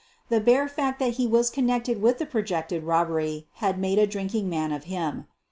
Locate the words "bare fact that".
0.39-1.17